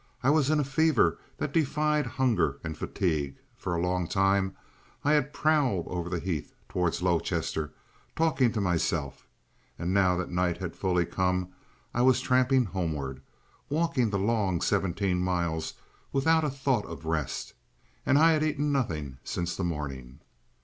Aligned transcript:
I 0.23 0.31
was 0.31 0.49
in 0.49 0.59
a 0.59 0.63
fever 0.63 1.19
that 1.37 1.53
defied 1.53 2.07
hunger 2.07 2.57
and 2.63 2.75
fatigue; 2.75 3.35
for 3.55 3.75
a 3.75 3.79
long 3.81 4.07
time 4.07 4.55
I 5.03 5.11
had 5.13 5.31
prowled 5.31 5.85
over 5.87 6.09
the 6.09 6.17
heath 6.19 6.55
towards 6.67 7.03
Lowchester 7.03 7.71
talking 8.15 8.51
to 8.53 8.59
myself, 8.61 9.27
and 9.77 9.93
now 9.93 10.15
that 10.17 10.31
night 10.31 10.57
had 10.57 10.75
fully 10.75 11.05
come 11.05 11.49
I 11.93 12.01
was 12.01 12.19
tramping 12.19 12.65
homeward, 12.65 13.21
walking 13.69 14.09
the 14.09 14.17
long 14.17 14.59
seventeen 14.59 15.19
miles 15.19 15.75
without 16.11 16.43
a 16.43 16.49
thought 16.49 16.87
of 16.87 17.05
rest. 17.05 17.53
And 18.03 18.17
I 18.17 18.31
had 18.31 18.41
eaten 18.41 18.71
nothing 18.71 19.19
since 19.23 19.55
the 19.55 19.63
morning. 19.63 20.19